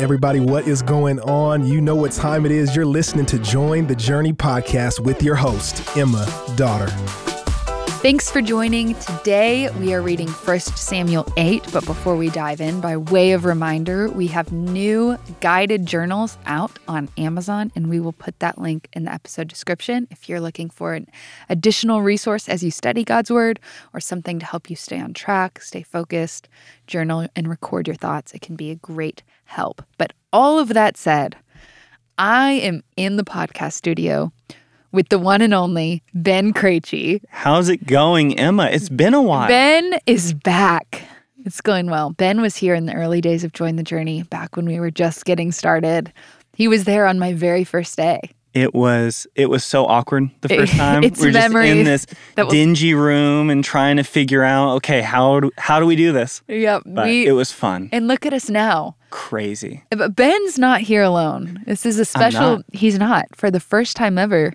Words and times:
Everybody, 0.00 0.40
what 0.40 0.66
is 0.66 0.80
going 0.80 1.20
on? 1.20 1.66
You 1.66 1.82
know 1.82 1.94
what 1.94 2.12
time 2.12 2.46
it 2.46 2.52
is. 2.52 2.74
You're 2.74 2.86
listening 2.86 3.26
to 3.26 3.38
Join 3.38 3.86
the 3.86 3.94
Journey 3.94 4.32
podcast 4.32 4.98
with 4.98 5.22
your 5.22 5.34
host, 5.34 5.94
Emma 5.94 6.26
Dotter. 6.56 7.29
Thanks 8.00 8.30
for 8.30 8.40
joining. 8.40 8.94
Today 8.94 9.68
we 9.72 9.92
are 9.92 10.00
reading 10.00 10.28
1 10.28 10.60
Samuel 10.60 11.30
8, 11.36 11.66
but 11.70 11.84
before 11.84 12.16
we 12.16 12.30
dive 12.30 12.58
in, 12.58 12.80
by 12.80 12.96
way 12.96 13.32
of 13.32 13.44
reminder, 13.44 14.08
we 14.08 14.26
have 14.28 14.50
new 14.50 15.18
guided 15.40 15.84
journals 15.84 16.38
out 16.46 16.78
on 16.88 17.10
Amazon, 17.18 17.70
and 17.74 17.90
we 17.90 18.00
will 18.00 18.14
put 18.14 18.38
that 18.38 18.58
link 18.58 18.88
in 18.94 19.04
the 19.04 19.12
episode 19.12 19.48
description 19.48 20.08
if 20.10 20.30
you're 20.30 20.40
looking 20.40 20.70
for 20.70 20.94
an 20.94 21.08
additional 21.50 22.00
resource 22.00 22.48
as 22.48 22.64
you 22.64 22.70
study 22.70 23.04
God's 23.04 23.30
Word 23.30 23.60
or 23.92 24.00
something 24.00 24.38
to 24.38 24.46
help 24.46 24.70
you 24.70 24.76
stay 24.76 24.98
on 24.98 25.12
track, 25.12 25.60
stay 25.60 25.82
focused, 25.82 26.48
journal, 26.86 27.28
and 27.36 27.50
record 27.50 27.86
your 27.86 27.96
thoughts. 27.96 28.32
It 28.32 28.40
can 28.40 28.56
be 28.56 28.70
a 28.70 28.76
great 28.76 29.22
help. 29.44 29.82
But 29.98 30.14
all 30.32 30.58
of 30.58 30.68
that 30.68 30.96
said, 30.96 31.36
I 32.16 32.52
am 32.52 32.82
in 32.96 33.18
the 33.18 33.24
podcast 33.24 33.74
studio 33.74 34.32
with 34.92 35.08
the 35.08 35.18
one 35.18 35.42
and 35.42 35.54
only 35.54 36.02
Ben 36.14 36.52
Krejci. 36.52 37.22
How's 37.28 37.68
it 37.68 37.86
going, 37.86 38.38
Emma? 38.38 38.66
It's 38.66 38.88
been 38.88 39.14
a 39.14 39.22
while. 39.22 39.48
Ben 39.48 39.98
is 40.06 40.34
back. 40.34 41.02
It's 41.44 41.60
going 41.60 41.90
well. 41.90 42.10
Ben 42.10 42.40
was 42.40 42.56
here 42.56 42.74
in 42.74 42.86
the 42.86 42.94
early 42.94 43.20
days 43.20 43.44
of 43.44 43.52
Join 43.52 43.76
the 43.76 43.82
Journey, 43.82 44.24
back 44.24 44.56
when 44.56 44.66
we 44.66 44.78
were 44.78 44.90
just 44.90 45.24
getting 45.24 45.52
started. 45.52 46.12
He 46.54 46.68
was 46.68 46.84
there 46.84 47.06
on 47.06 47.18
my 47.18 47.32
very 47.32 47.64
first 47.64 47.96
day. 47.96 48.20
It 48.52 48.74
was 48.74 49.26
it 49.36 49.46
was 49.48 49.64
so 49.64 49.86
awkward 49.86 50.30
the 50.40 50.48
first 50.48 50.72
time. 50.76 51.04
It's 51.04 51.20
we're 51.20 51.30
just 51.30 51.54
in 51.54 51.84
this 51.84 52.06
that 52.34 52.46
will- 52.46 52.50
dingy 52.52 52.94
room 52.94 53.48
and 53.50 53.62
trying 53.64 53.96
to 53.96 54.02
figure 54.04 54.42
out, 54.42 54.74
okay, 54.76 55.02
how 55.02 55.40
do 55.40 55.50
how 55.56 55.78
do 55.80 55.86
we 55.86 55.94
do 55.96 56.12
this? 56.12 56.42
Yep. 56.48 56.82
But 56.86 57.06
we, 57.06 57.26
it 57.26 57.32
was 57.32 57.52
fun. 57.52 57.88
and 57.92 58.08
look 58.08 58.26
at 58.26 58.32
us 58.32 58.50
now. 58.50 58.96
Crazy. 59.10 59.84
Uh, 59.92 59.96
but 59.96 60.16
Ben's 60.16 60.58
not 60.58 60.80
here 60.80 61.02
alone. 61.02 61.62
This 61.66 61.86
is 61.86 61.98
a 61.98 62.04
special. 62.04 62.56
not. 62.58 62.64
He's 62.72 62.98
not 62.98 63.26
for 63.36 63.50
the 63.50 63.60
first 63.60 63.96
time 63.96 64.18
ever. 64.18 64.52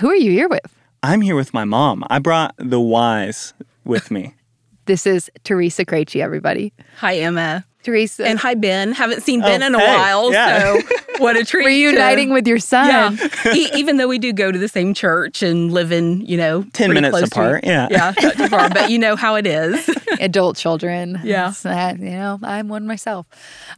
Who 0.00 0.08
are 0.10 0.16
you 0.16 0.32
here 0.32 0.48
with? 0.48 0.74
I'm 1.02 1.20
here 1.20 1.36
with 1.36 1.54
my 1.54 1.64
mom. 1.64 2.02
I 2.10 2.18
brought 2.18 2.54
the 2.58 2.80
wise 2.80 3.54
with 3.84 4.10
me. 4.10 4.34
This 4.86 5.04
is 5.04 5.28
Teresa 5.42 5.84
Krejci, 5.84 6.20
everybody. 6.22 6.72
Hi, 6.98 7.16
Emma. 7.16 7.64
Teresa. 7.86 8.26
And 8.26 8.38
hi, 8.38 8.54
Ben. 8.54 8.92
Haven't 8.92 9.22
seen 9.22 9.40
Ben 9.40 9.62
Oh, 9.62 9.66
in 9.66 9.74
a 9.74 9.78
hey, 9.80 9.86
while, 9.96 10.32
yeah. 10.32 10.58
so 10.74 10.80
what 11.18 11.36
a 11.36 11.44
treat. 11.44 11.62
to- 11.62 11.68
reuniting 11.68 12.32
with 12.32 12.46
your 12.46 12.58
son. 12.58 13.16
Yeah. 13.16 13.28
E- 13.54 13.70
even 13.74 13.96
though 13.96 14.08
we 14.08 14.18
do 14.18 14.32
go 14.32 14.50
to 14.52 14.58
the 14.58 14.68
same 14.68 14.92
church 14.92 15.40
and 15.42 15.72
live 15.72 15.92
in, 15.92 16.20
you 16.26 16.36
know, 16.36 16.64
10 16.72 16.92
minutes 16.92 17.12
close 17.16 17.30
to- 17.30 17.40
apart, 17.40 17.64
yeah. 17.64 17.86
Yeah, 17.90 18.12
not 18.20 18.34
too 18.36 18.48
far, 18.48 18.68
but 18.70 18.90
you 18.90 18.98
know 18.98 19.14
how 19.16 19.36
it 19.36 19.46
is. 19.46 19.88
adult 20.20 20.56
children. 20.56 21.20
Yeah. 21.22 21.50
It's, 21.50 21.64
uh, 21.64 21.94
you 21.98 22.10
know, 22.10 22.38
I'm 22.42 22.68
one 22.68 22.86
myself. 22.86 23.26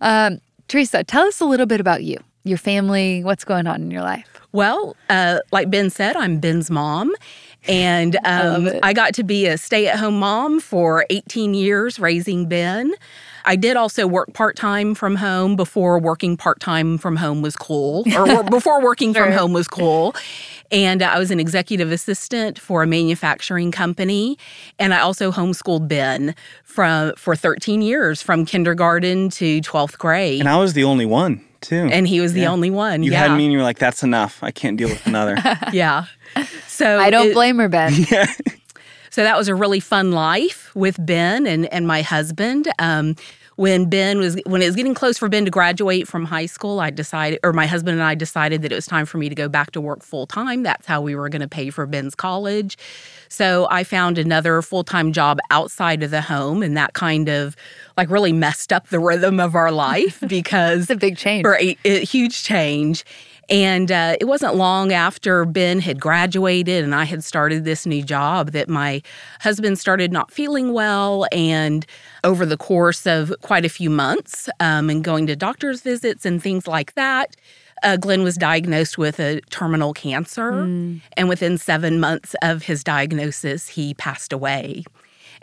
Um, 0.01 0.41
Teresa, 0.69 1.05
tell 1.05 1.27
us 1.27 1.41
a 1.41 1.45
little 1.45 1.67
bit 1.67 1.81
about 1.81 2.03
you, 2.03 2.17
your 2.45 2.59
family, 2.59 3.23
what's 3.23 3.45
going 3.45 3.67
on 3.67 3.83
in 3.83 3.91
your 3.91 4.03
life. 4.03 4.27
Well, 4.53 4.97
uh, 5.11 5.41
like 5.53 5.71
Ben 5.71 5.91
said, 5.91 6.17
I'm 6.17 6.41
Ben's 6.41 6.71
mom. 6.71 7.13
And 7.69 8.17
um, 8.25 8.65
love 8.65 8.67
it. 8.75 8.81
I 8.83 8.93
got 8.95 9.13
to 9.15 9.23
be 9.25 9.47
a 9.47 9.59
stay 9.59 9.89
at 9.89 9.99
home 9.99 10.19
mom 10.19 10.61
for 10.61 11.05
18 11.11 11.53
years 11.55 11.99
raising 11.99 12.49
Ben. 12.49 12.95
I 13.49 13.57
did 13.57 13.79
also 13.79 14.07
work 14.07 14.35
part 14.35 14.57
time 14.57 14.95
from 14.95 15.17
home 15.17 15.57
before 15.57 15.99
working 15.99 16.37
part 16.37 16.61
time 16.61 16.99
from 16.99 17.17
home 17.17 17.41
was 17.41 17.57
cool, 17.57 18.05
or 18.15 18.27
wor- 18.27 18.43
before 18.51 18.83
working 18.83 19.15
from 19.15 19.33
home 19.33 19.55
was 19.55 19.67
cool. 19.67 20.15
And 20.71 21.03
I 21.03 21.19
was 21.19 21.31
an 21.31 21.41
executive 21.41 21.91
assistant 21.91 22.59
for 22.59 22.83
a 22.83 22.87
manufacturing 22.87 23.73
company. 23.73 24.37
And 24.79 24.93
I 24.93 25.01
also 25.01 25.33
homeschooled 25.33 25.89
Ben 25.89 26.35
from, 26.63 27.15
for 27.17 27.35
13 27.35 27.81
years, 27.81 28.21
from 28.21 28.45
kindergarten 28.45 29.31
to 29.31 29.63
12th 29.63 29.97
grade. 29.97 30.41
And 30.41 30.49
I 30.49 30.59
was 30.59 30.75
the 30.75 30.85
only 30.85 31.07
one, 31.07 31.43
too. 31.63 31.89
And 31.91 32.07
he 32.07 32.21
was 32.21 32.35
the 32.35 32.45
only 32.47 32.71
one. 32.71 33.03
you 33.03 33.13
yeah. 33.13 33.29
had 33.29 33.37
me 33.39 33.45
and 33.45 33.53
you 33.53 33.61
were 33.61 33.65
like, 33.65 33.79
that's 33.79 34.03
enough. 34.03 34.43
I 34.43 34.51
can't 34.51 34.77
deal 34.77 34.91
with 34.91 35.07
another. 35.07 35.39
yeah. 35.73 36.05
So 36.67 37.01
I 37.01 37.09
don't 37.09 37.29
it- 37.29 37.35
blame 37.35 37.57
her, 37.57 37.69
Ben. 37.71 37.95
So 39.11 39.23
that 39.23 39.37
was 39.37 39.49
a 39.49 39.55
really 39.55 39.81
fun 39.81 40.13
life 40.13 40.75
with 40.75 40.97
Ben 41.05 41.47
and, 41.47 41.67
and 41.73 41.87
my 41.87 42.03
husband. 42.03 42.69
Um, 42.79 43.15
when 43.57 43.91
Ben 43.91 44.19
was 44.19 44.41
when 44.47 44.63
it 44.63 44.67
was 44.67 44.77
getting 44.77 44.95
close 44.95 45.19
for 45.19 45.29
Ben 45.29 45.45
to 45.45 45.51
graduate 45.51 46.07
from 46.07 46.25
high 46.25 46.47
school, 46.47 46.79
I 46.79 46.91
decided, 46.91 47.41
or 47.43 47.53
my 47.53 47.67
husband 47.67 47.95
and 47.99 48.05
I 48.05 48.15
decided 48.15 48.63
that 48.63 48.71
it 48.71 48.75
was 48.77 48.87
time 48.87 49.05
for 49.05 49.19
me 49.19 49.29
to 49.29 49.35
go 49.35 49.49
back 49.49 49.73
to 49.73 49.81
work 49.81 50.05
full 50.05 50.29
time. 50.29 50.63
That's 50.63 50.87
how 50.87 51.01
we 51.01 51.17
were 51.17 51.29
going 51.29 51.43
to 51.43 51.49
pay 51.49 51.71
for 51.71 51.85
Ben's 51.85 52.15
college. 52.15 52.79
So 53.29 53.67
I 53.69 53.83
found 53.83 54.17
another 54.17 54.63
full 54.63 54.85
time 54.85 55.13
job 55.13 55.41
outside 55.51 56.05
of 56.05 56.13
the 56.13 56.21
home, 56.21 56.63
and 56.63 56.77
that 56.77 56.93
kind 56.93 57.29
of 57.29 57.57
like 57.97 58.11
really 58.11 58.33
messed 58.33 58.73
up 58.73 58.91
the 58.91 59.01
rhythm 59.01 59.41
of 59.41 59.57
our 59.57 59.73
life 59.73 60.23
because 60.29 60.83
It's 60.83 60.91
a 60.91 60.97
big 60.97 61.17
change. 61.17 61.43
for 61.43 61.57
a, 61.59 61.77
a 61.85 62.05
huge 62.05 62.45
change. 62.45 63.05
And 63.51 63.91
uh, 63.91 64.17
it 64.21 64.27
wasn't 64.27 64.57
long 64.57 64.93
after 64.93 65.45
Ben 65.45 65.81
had 65.81 66.01
graduated 66.01 66.85
and 66.85 66.95
I 66.95 67.05
had 67.05 67.25
started 67.25 67.65
this 67.65 67.87
new 67.87 68.03
job 68.03 68.51
that 68.51 68.69
my 68.69 69.03
husband 69.41 69.79
started 69.79 70.13
not 70.13 70.31
feeling 70.31 70.73
well. 70.73 71.27
And 71.33 71.87
over 72.25 72.45
the 72.45 72.59
course 72.59 73.07
of 73.07 73.33
quite 73.43 73.65
a 73.65 73.71
few 73.71 73.89
months 73.89 74.49
um, 74.61 74.91
and 74.91 75.03
going 75.03 75.27
to 75.29 75.37
doctor's 75.37 75.81
visits 75.81 76.27
and 76.27 76.43
things 76.43 76.67
like 76.67 76.95
that, 76.95 77.37
uh, 77.83 77.97
Glenn 77.97 78.23
was 78.23 78.37
diagnosed 78.37 78.99
with 78.99 79.19
a 79.21 79.41
terminal 79.51 79.95
cancer. 79.95 80.51
And 81.17 81.29
within 81.29 81.57
seven 81.57 82.01
months 82.01 82.35
of 82.43 82.65
his 82.65 82.85
diagnosis, 82.85 83.69
he 83.69 83.95
passed 83.95 84.33
away. 84.33 84.85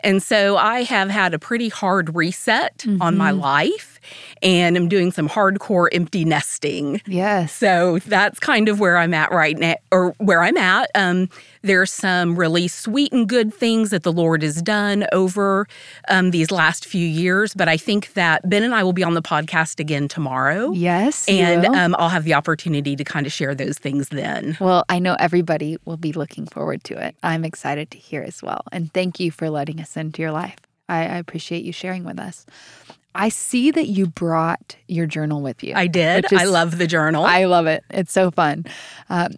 And 0.00 0.22
so 0.22 0.56
I 0.58 0.82
have 0.82 1.08
had 1.08 1.34
a 1.34 1.38
pretty 1.38 1.70
hard 1.70 2.14
reset 2.14 2.84
on 3.00 3.16
my 3.16 3.30
life 3.30 3.95
and 4.42 4.76
I'm 4.76 4.88
doing 4.88 5.12
some 5.12 5.28
hardcore 5.28 5.88
empty 5.92 6.24
nesting. 6.24 7.00
Yes. 7.06 7.52
So 7.52 7.98
that's 8.00 8.38
kind 8.38 8.68
of 8.68 8.80
where 8.80 8.96
I'm 8.98 9.14
at 9.14 9.32
right 9.32 9.58
now, 9.58 9.76
or 9.90 10.14
where 10.18 10.42
I'm 10.42 10.56
at. 10.56 10.90
Um, 10.94 11.28
there's 11.62 11.90
some 11.90 12.38
really 12.38 12.68
sweet 12.68 13.12
and 13.12 13.28
good 13.28 13.52
things 13.52 13.90
that 13.90 14.02
the 14.04 14.12
Lord 14.12 14.42
has 14.42 14.62
done 14.62 15.06
over 15.12 15.66
um, 16.08 16.30
these 16.30 16.50
last 16.50 16.86
few 16.86 17.06
years. 17.06 17.54
But 17.54 17.68
I 17.68 17.76
think 17.76 18.12
that 18.14 18.48
Ben 18.48 18.62
and 18.62 18.74
I 18.74 18.84
will 18.84 18.92
be 18.92 19.02
on 19.02 19.14
the 19.14 19.22
podcast 19.22 19.80
again 19.80 20.08
tomorrow. 20.08 20.70
Yes. 20.72 21.28
And 21.28 21.66
um, 21.66 21.96
I'll 21.98 22.08
have 22.08 22.24
the 22.24 22.34
opportunity 22.34 22.94
to 22.96 23.04
kind 23.04 23.26
of 23.26 23.32
share 23.32 23.54
those 23.54 23.78
things 23.78 24.08
then. 24.10 24.56
well, 24.60 24.84
I 24.88 24.98
know 24.98 25.16
everybody 25.18 25.76
will 25.84 25.96
be 25.96 26.12
looking 26.12 26.46
forward 26.46 26.84
to 26.84 27.04
it. 27.04 27.16
I'm 27.22 27.44
excited 27.44 27.90
to 27.90 27.98
hear 27.98 28.22
as 28.22 28.42
well. 28.42 28.62
And 28.70 28.92
thank 28.92 29.18
you 29.18 29.30
for 29.30 29.50
letting 29.50 29.80
us 29.80 29.96
into 29.96 30.22
your 30.22 30.32
life. 30.32 30.56
I, 30.88 31.00
I 31.00 31.16
appreciate 31.18 31.64
you 31.64 31.72
sharing 31.72 32.04
with 32.04 32.18
us. 32.18 32.46
I 33.16 33.28
see 33.30 33.70
that 33.70 33.86
you 33.88 34.06
brought 34.06 34.76
your 34.88 35.06
journal 35.06 35.40
with 35.42 35.64
you. 35.64 35.72
I 35.74 35.86
did. 35.86 36.26
is- 36.30 36.38
I 36.40 36.44
love 36.44 36.78
the 36.78 36.86
journal. 36.86 37.24
I 37.24 37.44
love 37.46 37.66
it. 37.66 37.82
It's 37.90 38.12
so 38.12 38.30
fun. 38.30 38.64
Um, 39.08 39.34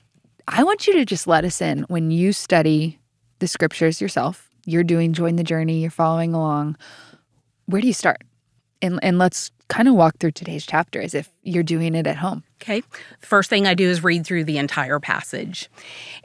I 0.48 0.64
want 0.64 0.86
you 0.86 0.94
to 0.94 1.04
just 1.04 1.26
let 1.26 1.44
us 1.44 1.60
in 1.60 1.82
when 1.88 2.10
you 2.10 2.32
study 2.32 2.98
the 3.38 3.46
scriptures 3.46 4.00
yourself. 4.00 4.50
You're 4.64 4.84
doing 4.84 5.12
Join 5.12 5.36
the 5.36 5.44
Journey, 5.44 5.80
you're 5.80 5.90
following 5.90 6.34
along. 6.34 6.76
Where 7.66 7.80
do 7.80 7.86
you 7.86 7.92
start? 7.94 8.22
And, 8.82 8.98
and 9.02 9.18
let's 9.18 9.50
kind 9.68 9.88
of 9.88 9.94
walk 9.94 10.18
through 10.18 10.32
today's 10.32 10.66
chapter 10.66 11.00
as 11.00 11.14
if 11.14 11.30
you're 11.42 11.62
doing 11.62 11.94
it 11.94 12.06
at 12.06 12.16
home. 12.16 12.44
Okay. 12.60 12.82
The 13.20 13.26
first 13.26 13.48
thing 13.48 13.68
I 13.68 13.74
do 13.74 13.88
is 13.88 14.02
read 14.02 14.26
through 14.26 14.44
the 14.44 14.58
entire 14.58 14.98
passage. 14.98 15.70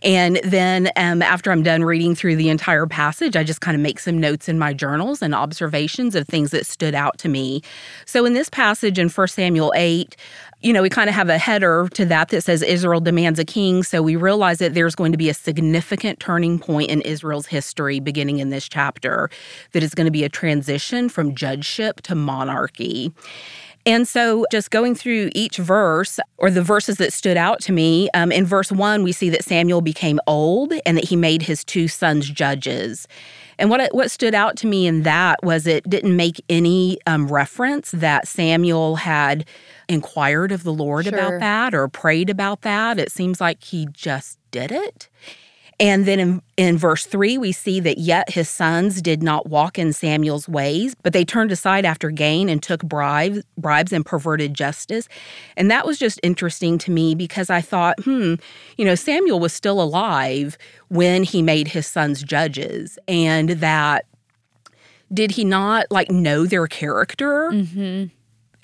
And 0.02 0.40
then 0.44 0.90
um, 0.96 1.22
after 1.22 1.52
I'm 1.52 1.62
done 1.62 1.84
reading 1.84 2.16
through 2.16 2.38
the 2.38 2.50
entire 2.50 2.88
passage, 2.88 3.36
I 3.36 3.44
just 3.44 3.62
kind 3.62 3.76
of 3.76 3.82
make 3.82 4.00
some 4.00 4.20
notes 4.20 4.50
in 4.50 4.58
my 4.58 4.74
journals 4.74 5.22
and 5.22 5.36
observations 5.36 6.16
of 6.16 6.28
things 6.28 6.50
that 6.50 6.66
stood 6.66 6.96
out 6.96 7.20
to 7.20 7.30
me. 7.30 7.62
So 8.08 8.26
in 8.26 8.34
this 8.34 8.50
passage 8.50 8.98
in 8.98 9.10
1 9.10 9.28
Samuel 9.28 9.72
8, 9.76 10.16
you 10.64 10.74
know, 10.74 10.82
we 10.82 10.90
kind 10.90 11.10
of 11.10 11.16
have 11.16 11.30
a 11.30 11.38
header 11.38 11.88
to 11.94 12.06
that 12.06 12.30
that 12.30 12.42
says 12.42 12.64
Israel 12.64 13.02
demands 13.02 13.38
a 13.38 13.46
king. 13.46 13.84
So 13.84 14.02
we 14.02 14.16
realize 14.16 14.58
that 14.60 14.74
there's 14.74 14.96
going 14.96 15.12
to 15.12 15.18
be 15.18 15.30
a 15.30 15.34
significant 15.34 16.20
turning 16.20 16.58
point 16.58 16.90
in 16.90 17.02
Israel's 17.02 17.46
history 17.46 18.00
beginning 18.00 18.40
in 18.40 18.50
this 18.50 18.68
chapter, 18.68 19.30
that 19.74 19.84
is 19.84 19.94
going 19.94 20.06
to 20.06 20.12
be 20.12 20.24
a 20.24 20.30
transition 20.30 21.10
from 21.10 21.36
judgeship 21.36 22.02
to 22.02 22.16
monarchy. 22.16 23.12
And 23.86 24.08
so, 24.08 24.46
just 24.52 24.72
going 24.72 24.96
through 24.96 25.30
each 25.36 25.58
verse 25.58 26.20
or 26.38 26.50
the 26.50 26.64
verses 26.64 26.98
that 26.98 27.12
stood 27.12 27.36
out 27.36 27.60
to 27.62 27.74
me, 27.74 28.10
um, 28.14 28.32
in 28.32 28.46
verse 28.46 28.72
one, 28.72 29.04
we 29.04 29.12
see 29.12 29.30
that 29.30 29.44
Samuel 29.44 29.82
became 29.82 30.20
old 30.26 30.74
and 30.86 30.96
that 30.96 31.04
he 31.06 31.16
made 31.18 31.42
his 31.42 31.66
two 31.66 31.88
sons 31.90 32.30
judges. 32.30 33.08
And 33.60 33.70
what 33.70 33.94
what 33.94 34.10
stood 34.10 34.34
out 34.34 34.56
to 34.58 34.68
me 34.68 34.88
in 34.88 35.04
that 35.04 35.44
was 35.44 35.68
it 35.68 35.88
didn't 35.90 36.16
make 36.16 36.44
any 36.50 36.98
um, 37.08 37.28
reference 37.28 37.92
that 37.92 38.28
Samuel 38.28 38.96
had 38.96 39.46
inquired 39.90 40.52
of 40.52 40.64
the 40.64 40.74
Lord 40.74 41.06
Sure. 41.06 41.14
about 41.14 41.40
that 41.42 41.74
or 41.76 41.88
prayed 41.88 42.30
about 42.30 42.62
that. 42.62 43.00
It 43.00 43.12
seems 43.12 43.42
like 43.42 43.64
he 43.64 43.88
just 43.92 44.40
did 44.52 44.72
it. 44.72 45.10
And 45.84 46.06
then 46.06 46.18
in, 46.22 46.42
in 46.56 46.78
verse 46.78 47.06
3, 47.06 47.38
we 47.38 47.52
see 47.52 47.82
that 47.82 47.98
yet 47.98 48.30
his 48.30 48.48
sons 48.48 49.02
did 49.02 49.22
not 49.22 49.48
walk 49.50 49.78
in 49.78 49.92
Samuel's 49.92 50.48
ways, 50.48 50.96
but 51.04 51.12
they 51.12 51.26
turned 51.26 51.52
aside 51.52 51.84
after 51.84 52.10
gain 52.10 52.48
and 52.48 52.64
took 52.64 52.84
bribes, 52.84 53.44
bribes 53.58 53.92
and 53.92 54.06
perverted 54.06 54.54
justice. 54.54 55.10
And 55.58 55.70
that 55.70 55.86
was 55.86 56.00
just 56.00 56.22
interesting 56.24 56.78
to 56.78 56.92
me 56.92 57.16
because 57.16 57.50
I 57.50 57.60
thought, 57.60 58.00
hmm, 58.06 58.36
you 58.78 58.86
know, 58.86 58.96
Samuel 58.96 59.42
was 59.42 59.52
still 59.52 59.82
alive 59.82 60.58
when 60.88 61.24
he 61.24 61.42
made 61.42 61.68
his 61.68 61.86
sons 61.86 62.24
judges, 62.24 62.98
and 63.10 63.50
that 63.50 64.06
did 65.14 65.32
he 65.32 65.44
not 65.44 65.88
like 65.92 66.10
know 66.10 66.46
their 66.46 66.66
character? 66.68 67.52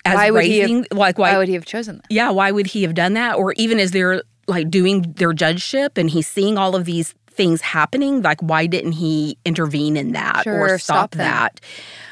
as 0.06 0.14
Why 0.16 0.30
would 0.30 0.44
he 0.46 0.60
have- 0.60 0.86
like 0.90 1.18
why, 1.18 1.32
Why 1.32 1.38
would 1.38 1.48
he 1.48 1.54
have 1.54 1.66
chosen 1.66 1.96
that? 1.96 2.06
yeah, 2.08 2.30
why 2.30 2.50
would 2.50 2.66
he 2.68 2.82
have 2.82 2.94
done 2.94 3.12
that? 3.12 3.36
Or 3.36 3.52
even 3.58 3.78
as 3.78 3.90
they're 3.90 4.22
like 4.50 4.70
doing 4.70 5.14
their 5.16 5.32
judgeship 5.32 5.96
and 5.96 6.10
he's 6.10 6.26
seeing 6.26 6.58
all 6.58 6.76
of 6.76 6.84
these 6.84 7.14
things 7.40 7.62
happening, 7.62 8.20
like 8.20 8.38
why 8.42 8.66
didn't 8.66 8.92
he 8.92 9.38
intervene 9.46 9.96
in 9.96 10.12
that 10.12 10.42
Sure, 10.44 10.74
or 10.74 10.78
stop 10.78 11.14
stop, 11.14 11.16
that? 11.16 11.58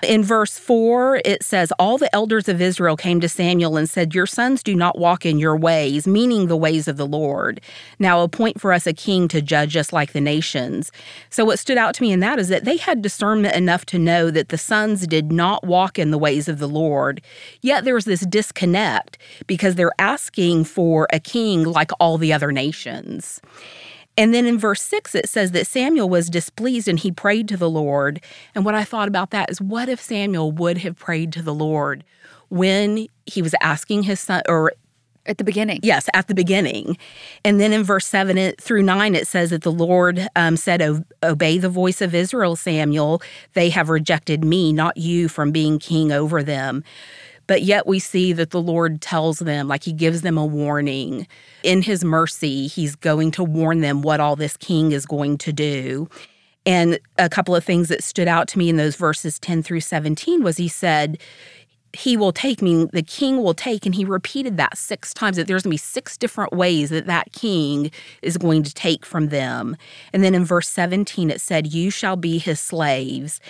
In 0.02 0.24
verse 0.24 0.58
4, 0.58 1.20
it 1.22 1.42
says, 1.42 1.70
All 1.78 1.98
the 1.98 2.14
elders 2.14 2.48
of 2.48 2.62
Israel 2.62 2.96
came 2.96 3.20
to 3.20 3.28
Samuel 3.28 3.76
and 3.76 3.90
said, 3.90 4.14
Your 4.14 4.24
sons 4.24 4.62
do 4.62 4.74
not 4.74 4.98
walk 4.98 5.26
in 5.26 5.38
your 5.38 5.54
ways, 5.54 6.06
meaning 6.06 6.46
the 6.46 6.56
ways 6.56 6.88
of 6.88 6.96
the 6.96 7.06
Lord. 7.06 7.60
Now 7.98 8.22
appoint 8.22 8.58
for 8.58 8.72
us 8.72 8.86
a 8.86 8.94
king 8.94 9.28
to 9.28 9.42
judge 9.42 9.76
us 9.76 9.92
like 9.92 10.12
the 10.12 10.20
nations. 10.22 10.90
So 11.28 11.44
what 11.44 11.58
stood 11.58 11.76
out 11.76 11.94
to 11.96 12.02
me 12.02 12.10
in 12.10 12.20
that 12.20 12.38
is 12.38 12.48
that 12.48 12.64
they 12.64 12.78
had 12.78 13.02
discernment 13.02 13.54
enough 13.54 13.84
to 13.86 13.98
know 13.98 14.30
that 14.30 14.48
the 14.48 14.56
sons 14.56 15.06
did 15.06 15.30
not 15.30 15.62
walk 15.62 15.98
in 15.98 16.10
the 16.10 16.16
ways 16.16 16.48
of 16.48 16.58
the 16.58 16.68
Lord. 16.68 17.20
Yet 17.60 17.84
there's 17.84 18.06
this 18.06 18.20
disconnect 18.20 19.18
because 19.46 19.74
they're 19.74 19.92
asking 19.98 20.64
for 20.64 21.06
a 21.12 21.20
king 21.20 21.64
like 21.64 21.90
all 22.00 22.16
the 22.16 22.32
other 22.32 22.50
nations. 22.50 23.42
And 24.18 24.34
then 24.34 24.46
in 24.46 24.58
verse 24.58 24.82
6, 24.82 25.14
it 25.14 25.28
says 25.28 25.52
that 25.52 25.68
Samuel 25.68 26.08
was 26.08 26.28
displeased 26.28 26.88
and 26.88 26.98
he 26.98 27.12
prayed 27.12 27.48
to 27.48 27.56
the 27.56 27.70
Lord. 27.70 28.20
And 28.54 28.64
what 28.64 28.74
I 28.74 28.82
thought 28.82 29.06
about 29.06 29.30
that 29.30 29.48
is 29.48 29.60
what 29.60 29.88
if 29.88 30.00
Samuel 30.00 30.50
would 30.50 30.78
have 30.78 30.96
prayed 30.96 31.32
to 31.34 31.42
the 31.42 31.54
Lord 31.54 32.04
when 32.48 33.06
he 33.26 33.42
was 33.42 33.54
asking 33.62 34.02
his 34.02 34.18
son, 34.18 34.42
or 34.48 34.72
At 35.24 35.38
the 35.38 35.44
beginning. 35.44 35.78
yes, 35.84 36.08
at 36.14 36.26
the 36.26 36.34
beginning? 36.34 36.98
And 37.44 37.60
then 37.60 37.72
in 37.72 37.84
verse 37.84 38.06
7 38.06 38.36
it, 38.36 38.60
through 38.60 38.82
9, 38.82 39.14
it 39.14 39.28
says 39.28 39.50
that 39.50 39.62
the 39.62 39.70
Lord 39.70 40.26
um, 40.34 40.56
said, 40.56 40.82
Obey 41.22 41.58
the 41.58 41.68
voice 41.68 42.00
of 42.00 42.12
Israel, 42.12 42.56
Samuel. 42.56 43.22
They 43.52 43.70
have 43.70 43.88
rejected 43.88 44.44
me, 44.44 44.72
not 44.72 44.96
you, 44.96 45.28
from 45.28 45.52
being 45.52 45.78
king 45.78 46.10
over 46.10 46.42
them. 46.42 46.82
But 47.48 47.62
yet 47.62 47.86
we 47.86 47.98
see 47.98 48.32
that 48.34 48.50
the 48.50 48.62
Lord 48.62 49.00
tells 49.00 49.40
them, 49.40 49.66
like 49.66 49.82
he 49.82 49.92
gives 49.92 50.20
them 50.20 50.38
a 50.38 50.46
warning. 50.46 51.26
In 51.64 51.82
his 51.82 52.04
mercy, 52.04 52.68
he's 52.68 52.94
going 52.94 53.32
to 53.32 53.42
warn 53.42 53.80
them 53.80 54.02
what 54.02 54.20
all 54.20 54.36
this 54.36 54.56
king 54.56 54.92
is 54.92 55.04
going 55.04 55.38
to 55.38 55.52
do. 55.52 56.08
And 56.64 57.00
a 57.16 57.28
couple 57.28 57.56
of 57.56 57.64
things 57.64 57.88
that 57.88 58.04
stood 58.04 58.28
out 58.28 58.46
to 58.48 58.58
me 58.58 58.68
in 58.68 58.76
those 58.76 58.94
verses 58.94 59.38
10 59.38 59.62
through 59.62 59.80
17 59.80 60.42
was 60.42 60.58
he 60.58 60.68
said, 60.68 61.18
he 61.94 62.18
will 62.18 62.32
take 62.32 62.60
me 62.60 62.84
the 62.92 63.02
king 63.02 63.42
will 63.42 63.54
take 63.54 63.86
and 63.86 63.94
he 63.94 64.04
repeated 64.04 64.56
that 64.58 64.76
six 64.76 65.14
times 65.14 65.38
that 65.38 65.46
there's 65.46 65.62
going 65.62 65.70
to 65.70 65.74
be 65.74 65.78
six 65.78 66.18
different 66.18 66.52
ways 66.52 66.90
that 66.90 67.06
that 67.06 67.32
king 67.32 67.90
is 68.20 68.36
going 68.36 68.62
to 68.62 68.74
take 68.74 69.06
from 69.06 69.28
them 69.28 69.74
and 70.12 70.22
then 70.22 70.34
in 70.34 70.44
verse 70.44 70.68
17 70.68 71.30
it 71.30 71.40
said 71.40 71.72
you 71.72 71.90
shall 71.90 72.16
be 72.16 72.36
his 72.36 72.60
slaves 72.60 73.40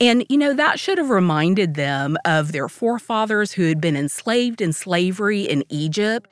and 0.00 0.24
you 0.28 0.38
know 0.38 0.54
that 0.54 0.80
should 0.80 0.98
have 0.98 1.10
reminded 1.10 1.74
them 1.74 2.16
of 2.24 2.52
their 2.52 2.68
forefathers 2.68 3.52
who 3.52 3.68
had 3.68 3.80
been 3.80 3.96
enslaved 3.96 4.60
in 4.60 4.72
slavery 4.72 5.42
in 5.42 5.64
Egypt 5.68 6.30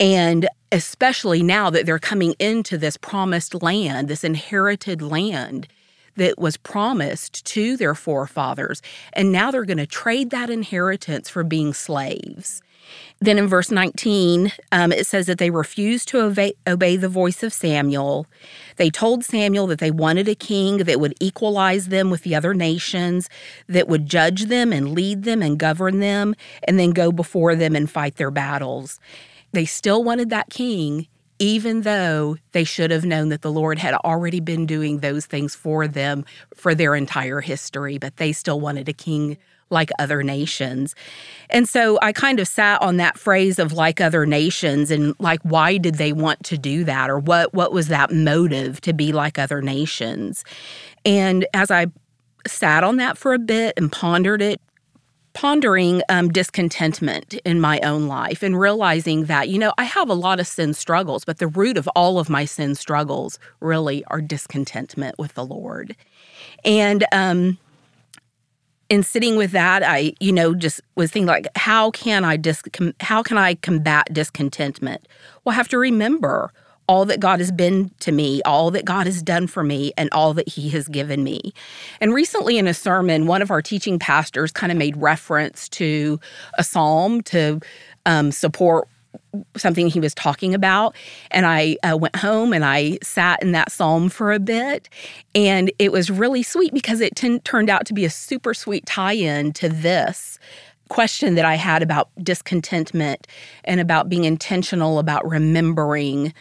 and 0.00 0.48
especially 0.70 1.42
now 1.42 1.70
that 1.70 1.86
they're 1.86 1.98
coming 1.98 2.34
into 2.38 2.78
this 2.78 2.96
promised 2.96 3.62
land 3.62 4.08
this 4.08 4.24
inherited 4.24 5.02
land 5.02 5.68
that 6.18 6.38
was 6.38 6.56
promised 6.56 7.44
to 7.46 7.76
their 7.76 7.94
forefathers. 7.94 8.82
And 9.14 9.32
now 9.32 9.50
they're 9.50 9.64
going 9.64 9.78
to 9.78 9.86
trade 9.86 10.30
that 10.30 10.50
inheritance 10.50 11.30
for 11.30 11.42
being 11.44 11.72
slaves. 11.72 12.60
Then 13.20 13.38
in 13.38 13.48
verse 13.48 13.70
19, 13.70 14.52
um, 14.70 14.92
it 14.92 15.06
says 15.06 15.26
that 15.26 15.38
they 15.38 15.50
refused 15.50 16.08
to 16.08 16.20
obey, 16.20 16.54
obey 16.66 16.96
the 16.96 17.08
voice 17.08 17.42
of 17.42 17.52
Samuel. 17.52 18.26
They 18.76 18.90
told 18.90 19.24
Samuel 19.24 19.66
that 19.68 19.80
they 19.80 19.90
wanted 19.90 20.28
a 20.28 20.34
king 20.34 20.78
that 20.78 21.00
would 21.00 21.14
equalize 21.20 21.88
them 21.88 22.10
with 22.10 22.22
the 22.22 22.34
other 22.34 22.54
nations, 22.54 23.28
that 23.68 23.88
would 23.88 24.06
judge 24.06 24.46
them 24.46 24.72
and 24.72 24.92
lead 24.92 25.24
them 25.24 25.42
and 25.42 25.58
govern 25.58 26.00
them, 26.00 26.34
and 26.64 26.78
then 26.78 26.90
go 26.90 27.10
before 27.10 27.54
them 27.54 27.74
and 27.74 27.90
fight 27.90 28.16
their 28.16 28.30
battles. 28.30 29.00
They 29.52 29.64
still 29.64 30.04
wanted 30.04 30.30
that 30.30 30.50
king, 30.50 31.08
even 31.38 31.82
though 31.82 32.36
they 32.52 32.64
should 32.64 32.90
have 32.90 33.04
known 33.04 33.28
that 33.30 33.42
the 33.42 33.52
Lord 33.52 33.78
had 33.78 33.94
already 33.94 34.40
been 34.40 34.66
doing 34.66 34.98
those 34.98 35.26
things 35.26 35.54
for 35.54 35.88
them 35.88 36.24
for 36.54 36.74
their 36.74 36.94
entire 36.94 37.40
history, 37.40 37.98
but 37.98 38.16
they 38.16 38.32
still 38.32 38.60
wanted 38.60 38.88
a 38.88 38.92
king 38.92 39.38
like 39.70 39.90
other 39.98 40.22
nations. 40.22 40.94
And 41.50 41.68
so 41.68 41.98
I 42.02 42.12
kind 42.12 42.40
of 42.40 42.48
sat 42.48 42.80
on 42.82 42.96
that 42.98 43.18
phrase 43.18 43.58
of 43.58 43.72
like 43.72 44.00
other 44.00 44.26
nations 44.26 44.90
and 44.90 45.14
like 45.18 45.40
why 45.42 45.78
did 45.78 45.96
they 45.96 46.12
want 46.12 46.42
to 46.44 46.58
do 46.58 46.84
that 46.84 47.10
or 47.10 47.18
what 47.18 47.54
what 47.54 47.72
was 47.72 47.88
that 47.88 48.12
motive 48.12 48.80
to 48.82 48.92
be 48.92 49.12
like 49.12 49.38
other 49.38 49.62
nations? 49.62 50.44
And 51.04 51.46
as 51.54 51.70
I 51.70 51.86
sat 52.46 52.84
on 52.84 52.96
that 52.96 53.18
for 53.18 53.34
a 53.34 53.38
bit 53.38 53.74
and 53.76 53.90
pondered 53.90 54.42
it, 54.42 54.60
pondering 55.38 56.02
um, 56.08 56.28
discontentment 56.30 57.34
in 57.44 57.60
my 57.60 57.78
own 57.80 58.08
life 58.08 58.42
and 58.42 58.58
realizing 58.58 59.26
that, 59.26 59.48
you 59.48 59.58
know, 59.58 59.72
I 59.78 59.84
have 59.84 60.08
a 60.08 60.14
lot 60.14 60.40
of 60.40 60.46
sin 60.46 60.74
struggles, 60.74 61.24
but 61.24 61.38
the 61.38 61.46
root 61.46 61.76
of 61.76 61.88
all 61.94 62.18
of 62.18 62.28
my 62.28 62.44
sin 62.44 62.74
struggles 62.74 63.38
really 63.60 64.04
are 64.06 64.20
discontentment 64.20 65.16
with 65.18 65.34
the 65.34 65.44
Lord. 65.44 65.94
And, 66.64 67.04
um, 67.12 67.58
in 68.88 69.02
sitting 69.02 69.36
with 69.36 69.52
that, 69.52 69.82
I, 69.82 70.14
you 70.18 70.32
know, 70.32 70.54
just 70.54 70.80
was 70.94 71.10
thinking 71.10 71.26
like, 71.26 71.46
how 71.56 71.90
can 71.90 72.24
I 72.24 72.36
dis- 72.36 72.62
com- 72.72 72.94
how 73.00 73.22
can 73.22 73.36
I 73.36 73.54
combat 73.56 74.08
discontentment? 74.12 75.06
Well, 75.44 75.52
I 75.52 75.56
have 75.56 75.68
to 75.68 75.78
remember 75.78 76.52
all 76.86 77.04
that 77.04 77.20
God 77.20 77.38
has 77.38 77.52
been 77.52 77.90
to 78.00 78.12
me, 78.12 78.40
all 78.42 78.70
that 78.70 78.86
God 78.86 79.04
has 79.06 79.22
done 79.22 79.46
for 79.46 79.62
me, 79.62 79.92
and 79.98 80.08
all 80.12 80.32
that 80.32 80.48
He 80.48 80.70
has 80.70 80.88
given 80.88 81.22
me. 81.22 81.52
And 82.00 82.14
recently 82.14 82.56
in 82.56 82.66
a 82.66 82.72
sermon, 82.72 83.26
one 83.26 83.42
of 83.42 83.50
our 83.50 83.60
teaching 83.60 83.98
pastors 83.98 84.52
kind 84.52 84.72
of 84.72 84.78
made 84.78 84.96
reference 84.96 85.68
to 85.70 86.18
a 86.56 86.64
psalm 86.64 87.22
to 87.24 87.60
um, 88.06 88.32
support 88.32 88.88
something 89.56 89.88
he 89.88 90.00
was 90.00 90.14
talking 90.14 90.54
about. 90.54 90.94
And 91.30 91.46
I 91.46 91.76
uh, 91.82 91.96
went 91.96 92.16
home 92.16 92.52
and 92.52 92.64
I 92.64 92.98
sat 93.02 93.42
in 93.42 93.52
that 93.52 93.70
psalm 93.70 94.08
for 94.08 94.32
a 94.32 94.38
bit. 94.38 94.88
And 95.34 95.70
it 95.78 95.92
was 95.92 96.10
really 96.10 96.42
sweet 96.42 96.72
because 96.72 97.00
it 97.00 97.16
t- 97.16 97.38
turned 97.40 97.70
out 97.70 97.86
to 97.86 97.94
be 97.94 98.04
a 98.04 98.10
super 98.10 98.54
sweet 98.54 98.86
tie 98.86 99.12
in 99.12 99.52
to 99.54 99.68
this 99.68 100.38
question 100.88 101.34
that 101.34 101.44
I 101.44 101.54
had 101.54 101.82
about 101.82 102.08
discontentment 102.22 103.26
and 103.64 103.80
about 103.80 104.08
being 104.08 104.24
intentional 104.24 104.98
about 104.98 105.28
remembering 105.28 106.32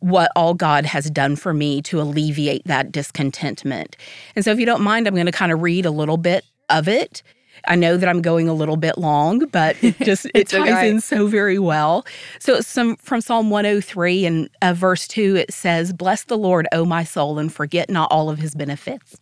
what 0.00 0.32
all 0.34 0.54
God 0.54 0.86
has 0.86 1.10
done 1.10 1.36
for 1.36 1.52
me 1.52 1.82
to 1.82 2.00
alleviate 2.00 2.64
that 2.64 2.90
discontentment. 2.90 3.96
And 4.34 4.44
so, 4.44 4.50
if 4.50 4.58
you 4.58 4.66
don't 4.66 4.82
mind, 4.82 5.06
I'm 5.06 5.14
going 5.14 5.26
to 5.26 5.32
kind 5.32 5.52
of 5.52 5.62
read 5.62 5.86
a 5.86 5.90
little 5.90 6.16
bit 6.16 6.44
of 6.68 6.88
it. 6.88 7.22
I 7.66 7.76
know 7.76 7.96
that 7.96 8.08
I'm 8.08 8.22
going 8.22 8.48
a 8.48 8.54
little 8.54 8.76
bit 8.76 8.98
long, 8.98 9.40
but 9.46 9.82
it 9.82 9.98
just 10.02 10.26
it 10.34 10.48
ties 10.48 10.84
in 10.84 11.00
so 11.00 11.26
very 11.26 11.58
well. 11.58 12.06
So 12.38 12.54
it's 12.56 12.68
some 12.68 12.96
from 12.96 13.20
Psalm 13.20 13.50
103 13.50 14.26
and 14.26 14.50
uh, 14.62 14.74
verse 14.74 15.06
2 15.08 15.36
it 15.36 15.52
says, 15.52 15.92
"Bless 15.92 16.24
the 16.24 16.38
Lord, 16.38 16.66
O 16.72 16.84
my 16.84 17.04
soul, 17.04 17.38
and 17.38 17.52
forget 17.52 17.90
not 17.90 18.10
all 18.10 18.30
of 18.30 18.38
his 18.38 18.54
benefits." 18.54 19.16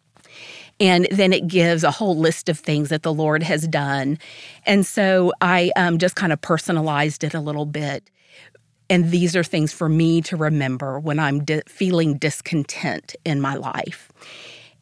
And 0.81 1.09
then 1.11 1.33
it 1.33 1.49
gives 1.49 1.83
a 1.83 1.91
whole 1.91 2.17
list 2.17 2.49
of 2.49 2.59
things 2.59 2.89
that 2.91 3.03
the 3.03 3.13
Lord 3.13 3.43
has 3.43 3.67
done. 3.67 4.19
And 4.65 4.87
so 4.87 5.33
I 5.41 5.73
um, 5.77 5.99
just 5.99 6.15
kind 6.15 6.33
of 6.33 6.41
personalized 6.41 7.25
it 7.25 7.35
a 7.35 7.41
little 7.41 7.67
bit. 7.67 8.09
And 8.91 9.11
these 9.11 9.37
are 9.37 9.45
things 9.45 9.73
for 9.73 9.89
me 9.89 10.23
to 10.23 10.37
remember 10.37 10.99
when 10.99 11.19
I'm 11.19 11.45
di- 11.45 11.63
feeling 11.67 12.17
discontent 12.17 13.15
in 13.25 13.41
my 13.41 13.55
life. 13.55 14.11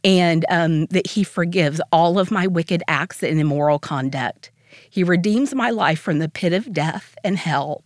And 0.07 0.47
um, 0.49 0.87
that 0.87 1.09
He 1.09 1.25
forgives 1.25 1.81
all 1.93 2.19
of 2.19 2.31
my 2.31 2.47
wicked 2.47 2.83
acts 2.89 3.23
and 3.23 3.41
immoral 3.41 3.79
conduct. 3.79 4.51
He 4.89 5.03
redeems 5.03 5.55
my 5.55 5.71
life 5.71 6.01
from 6.01 6.21
the 6.21 6.29
pit 6.29 6.53
of 6.53 6.73
death 6.73 7.17
and 7.25 7.37
hell. 7.37 7.83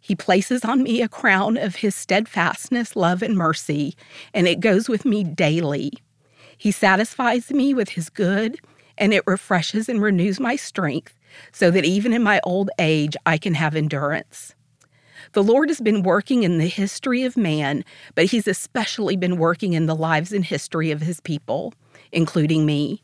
He 0.00 0.14
places 0.14 0.64
on 0.64 0.82
me 0.82 1.02
a 1.02 1.08
crown 1.08 1.56
of 1.56 1.76
His 1.76 1.94
steadfastness, 1.94 2.96
love, 2.96 3.22
and 3.22 3.36
mercy, 3.36 3.96
and 4.32 4.46
it 4.46 4.60
goes 4.60 4.88
with 4.88 5.04
me 5.04 5.24
daily. 5.24 5.92
He 6.56 6.70
satisfies 6.70 7.50
me 7.50 7.74
with 7.74 7.90
His 7.90 8.08
good, 8.08 8.58
and 8.96 9.12
it 9.12 9.26
refreshes 9.26 9.88
and 9.88 10.00
renews 10.00 10.40
my 10.40 10.56
strength 10.56 11.18
so 11.52 11.70
that 11.70 11.84
even 11.84 12.12
in 12.12 12.22
my 12.22 12.40
old 12.44 12.70
age 12.78 13.16
I 13.26 13.38
can 13.38 13.54
have 13.54 13.76
endurance. 13.76 14.54
The 15.36 15.44
Lord 15.44 15.68
has 15.68 15.82
been 15.82 16.02
working 16.02 16.44
in 16.44 16.56
the 16.56 16.66
history 16.66 17.22
of 17.22 17.36
man, 17.36 17.84
but 18.14 18.24
He's 18.24 18.48
especially 18.48 19.16
been 19.16 19.36
working 19.36 19.74
in 19.74 19.84
the 19.84 19.94
lives 19.94 20.32
and 20.32 20.42
history 20.42 20.90
of 20.90 21.02
His 21.02 21.20
people, 21.20 21.74
including 22.10 22.64
me. 22.64 23.02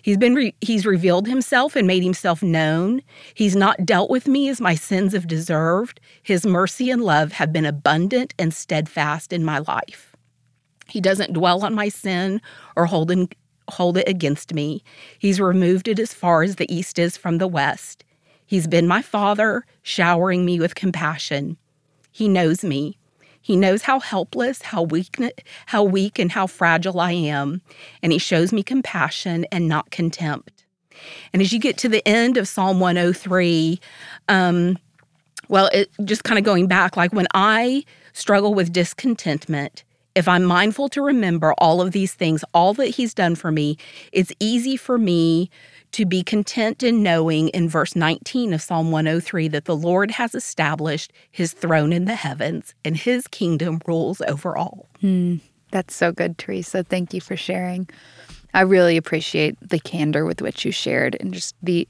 He's 0.00 0.16
been 0.16 0.34
re- 0.34 0.54
he's 0.62 0.86
revealed 0.86 1.28
himself 1.28 1.76
and 1.76 1.86
made 1.86 2.02
himself 2.02 2.42
known. 2.42 3.02
He's 3.34 3.54
not 3.54 3.84
dealt 3.84 4.08
with 4.08 4.26
me 4.26 4.48
as 4.48 4.58
my 4.58 4.74
sins 4.74 5.12
have 5.12 5.26
deserved. 5.26 6.00
His 6.22 6.46
mercy 6.46 6.88
and 6.90 7.02
love 7.02 7.32
have 7.32 7.52
been 7.52 7.66
abundant 7.66 8.32
and 8.38 8.54
steadfast 8.54 9.30
in 9.30 9.44
my 9.44 9.58
life. 9.58 10.16
He 10.88 11.02
doesn't 11.02 11.34
dwell 11.34 11.62
on 11.62 11.74
my 11.74 11.90
sin 11.90 12.40
or 12.74 12.86
hold, 12.86 13.10
in, 13.10 13.28
hold 13.68 13.98
it 13.98 14.08
against 14.08 14.54
me. 14.54 14.82
He's 15.18 15.42
removed 15.42 15.88
it 15.88 15.98
as 15.98 16.14
far 16.14 16.42
as 16.42 16.56
the 16.56 16.74
east 16.74 16.98
is 16.98 17.18
from 17.18 17.36
the 17.36 17.46
west. 17.46 18.02
He's 18.46 18.66
been 18.66 18.88
my 18.88 19.02
father, 19.02 19.66
showering 19.82 20.46
me 20.46 20.58
with 20.58 20.74
compassion. 20.74 21.58
He 22.16 22.28
knows 22.28 22.64
me. 22.64 22.96
He 23.42 23.56
knows 23.56 23.82
how 23.82 24.00
helpless, 24.00 24.62
how 24.62 24.80
weak, 24.80 25.18
how 25.66 25.84
weak 25.84 26.18
and 26.18 26.32
how 26.32 26.46
fragile 26.46 26.98
I 26.98 27.12
am, 27.12 27.60
and 28.02 28.10
he 28.10 28.16
shows 28.16 28.54
me 28.54 28.62
compassion 28.62 29.44
and 29.52 29.68
not 29.68 29.90
contempt. 29.90 30.64
And 31.34 31.42
as 31.42 31.52
you 31.52 31.58
get 31.58 31.76
to 31.76 31.90
the 31.90 32.02
end 32.08 32.38
of 32.38 32.48
Psalm 32.48 32.80
103, 32.80 33.78
um, 34.30 34.78
well, 35.48 35.68
it 35.74 35.90
just 36.06 36.24
kind 36.24 36.38
of 36.38 36.44
going 36.46 36.68
back, 36.68 36.96
like 36.96 37.12
when 37.12 37.26
I 37.34 37.84
struggle 38.14 38.54
with 38.54 38.72
discontentment, 38.72 39.84
if 40.14 40.26
I'm 40.26 40.44
mindful 40.44 40.88
to 40.88 41.02
remember 41.02 41.52
all 41.58 41.82
of 41.82 41.92
these 41.92 42.14
things, 42.14 42.46
all 42.54 42.72
that 42.72 42.86
He's 42.86 43.12
done 43.12 43.34
for 43.34 43.52
me, 43.52 43.76
it's 44.10 44.32
easy 44.40 44.78
for 44.78 44.96
me 44.96 45.50
to 45.96 46.04
be 46.04 46.22
content 46.22 46.82
in 46.82 47.02
knowing 47.02 47.48
in 47.48 47.70
verse 47.70 47.96
19 47.96 48.52
of 48.52 48.60
Psalm 48.60 48.90
103 48.90 49.48
that 49.48 49.64
the 49.64 49.74
Lord 49.74 50.10
has 50.10 50.34
established 50.34 51.10
His 51.30 51.54
throne 51.54 51.90
in 51.90 52.04
the 52.04 52.14
heavens 52.14 52.74
and 52.84 52.94
His 52.94 53.26
kingdom 53.26 53.80
rules 53.86 54.20
over 54.28 54.58
all. 54.58 54.86
Hmm. 55.00 55.36
That's 55.70 55.96
so 55.96 56.12
good, 56.12 56.36
Teresa. 56.36 56.84
Thank 56.84 57.14
you 57.14 57.22
for 57.22 57.34
sharing. 57.34 57.88
I 58.56 58.62
really 58.62 58.96
appreciate 58.96 59.54
the 59.60 59.78
candor 59.78 60.24
with 60.24 60.40
which 60.40 60.64
you 60.64 60.72
shared 60.72 61.14
and 61.20 61.34
just 61.34 61.54
the 61.62 61.86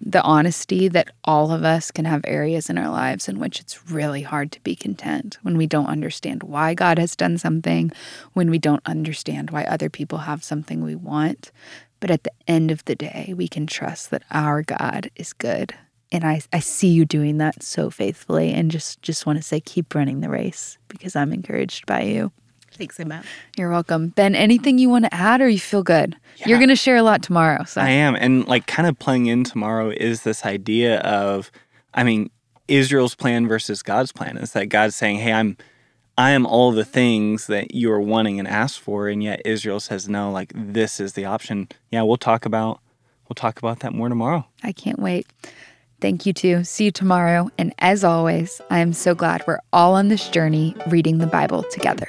the 0.00 0.20
honesty 0.22 0.88
that 0.88 1.12
all 1.22 1.52
of 1.52 1.62
us 1.62 1.92
can 1.92 2.06
have 2.06 2.22
areas 2.24 2.68
in 2.68 2.76
our 2.76 2.90
lives 2.90 3.28
in 3.28 3.38
which 3.38 3.60
it's 3.60 3.88
really 3.88 4.22
hard 4.22 4.50
to 4.50 4.60
be 4.62 4.74
content 4.74 5.38
when 5.42 5.56
we 5.56 5.68
don't 5.68 5.86
understand 5.86 6.42
why 6.42 6.74
God 6.74 6.98
has 6.98 7.14
done 7.14 7.38
something, 7.38 7.92
when 8.32 8.50
we 8.50 8.58
don't 8.58 8.82
understand 8.84 9.52
why 9.52 9.62
other 9.62 9.88
people 9.88 10.18
have 10.18 10.42
something 10.42 10.82
we 10.82 10.96
want. 10.96 11.52
But 12.00 12.10
at 12.10 12.24
the 12.24 12.32
end 12.48 12.72
of 12.72 12.84
the 12.86 12.96
day, 12.96 13.32
we 13.36 13.46
can 13.46 13.68
trust 13.68 14.10
that 14.10 14.24
our 14.32 14.62
God 14.62 15.12
is 15.14 15.32
good. 15.32 15.72
And 16.10 16.24
I, 16.24 16.40
I 16.52 16.58
see 16.58 16.88
you 16.88 17.04
doing 17.04 17.38
that 17.38 17.62
so 17.62 17.90
faithfully 17.90 18.52
and 18.52 18.72
just 18.72 19.02
just 19.02 19.24
want 19.24 19.38
to 19.38 19.42
say 19.44 19.60
keep 19.60 19.94
running 19.94 20.20
the 20.20 20.30
race 20.30 20.78
because 20.88 21.14
I'm 21.14 21.32
encouraged 21.32 21.86
by 21.86 22.02
you. 22.02 22.32
Thanks, 22.78 23.00
Emma. 23.00 23.24
You're 23.56 23.70
welcome. 23.70 24.10
Ben, 24.10 24.36
anything 24.36 24.78
you 24.78 24.88
want 24.88 25.04
to 25.04 25.12
add 25.12 25.40
or 25.40 25.48
you 25.48 25.58
feel 25.58 25.82
good? 25.82 26.16
Yeah. 26.36 26.48
You're 26.48 26.58
going 26.58 26.68
to 26.68 26.76
share 26.76 26.96
a 26.96 27.02
lot 27.02 27.24
tomorrow. 27.24 27.64
So 27.64 27.80
I 27.80 27.88
am. 27.88 28.14
And 28.14 28.46
like 28.46 28.68
kind 28.68 28.88
of 28.88 28.96
playing 28.98 29.26
in 29.26 29.42
tomorrow 29.42 29.90
is 29.90 30.22
this 30.22 30.46
idea 30.46 31.00
of, 31.00 31.50
I 31.92 32.04
mean, 32.04 32.30
Israel's 32.68 33.16
plan 33.16 33.48
versus 33.48 33.82
God's 33.82 34.12
plan 34.12 34.36
is 34.38 34.52
that 34.52 34.66
God's 34.66 34.96
saying, 34.96 35.18
hey, 35.18 35.32
I'm. 35.32 35.56
I 36.16 36.30
am 36.30 36.46
all 36.46 36.72
the 36.72 36.84
things 36.84 37.46
that 37.46 37.76
you 37.76 37.92
are 37.92 38.00
wanting 38.00 38.40
and 38.40 38.48
ask 38.48 38.80
for, 38.80 39.06
and 39.06 39.22
yet 39.22 39.40
Israel 39.44 39.78
says 39.78 40.08
no. 40.08 40.32
Like 40.32 40.52
this 40.52 40.98
is 40.98 41.12
the 41.12 41.24
option. 41.26 41.68
Yeah, 41.92 42.02
we'll 42.02 42.16
talk 42.16 42.44
about 42.44 42.80
we'll 43.28 43.36
talk 43.36 43.60
about 43.60 43.78
that 43.80 43.94
more 43.94 44.08
tomorrow. 44.08 44.44
I 44.64 44.72
can't 44.72 44.98
wait. 44.98 45.28
Thank 46.00 46.26
you 46.26 46.32
too. 46.32 46.64
See 46.64 46.86
you 46.86 46.90
tomorrow. 46.90 47.52
And 47.56 47.72
as 47.78 48.02
always, 48.02 48.60
I 48.68 48.80
am 48.80 48.94
so 48.94 49.14
glad 49.14 49.44
we're 49.46 49.60
all 49.72 49.94
on 49.94 50.08
this 50.08 50.28
journey 50.28 50.74
reading 50.88 51.18
the 51.18 51.28
Bible 51.28 51.62
together. 51.70 52.08